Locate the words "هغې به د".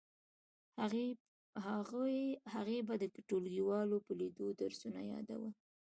2.53-3.03